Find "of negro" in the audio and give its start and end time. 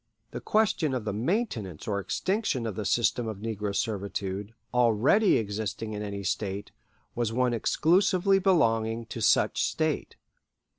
3.27-3.75